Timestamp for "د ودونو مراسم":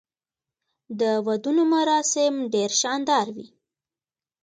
0.99-2.33